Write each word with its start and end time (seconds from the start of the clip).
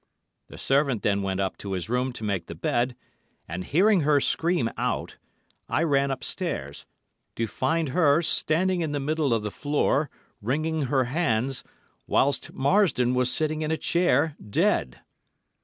The 0.47 0.57
servant 0.57 1.03
then 1.03 1.21
went 1.21 1.39
up 1.39 1.57
to 1.57 1.73
his 1.73 1.87
room 1.87 2.11
to 2.13 2.23
make 2.23 2.47
the 2.47 2.55
bed, 2.55 2.95
and 3.47 3.63
hearing 3.63 4.01
her 4.01 4.19
scream 4.19 4.67
out, 4.75 5.17
I 5.69 5.83
ran 5.83 6.09
upstairs, 6.09 6.87
to 7.35 7.45
find 7.45 7.89
her 7.89 8.23
standing 8.23 8.81
in 8.81 8.93
the 8.93 8.99
middle 8.99 9.31
of 9.31 9.43
the 9.43 9.51
floor, 9.51 10.09
wringing 10.41 10.85
her 10.85 11.03
hands, 11.03 11.63
whilst 12.07 12.51
Marsdon 12.51 13.13
was 13.13 13.31
sitting 13.31 13.61
in 13.61 13.69
a 13.69 13.77
chair—dead! 13.77 15.01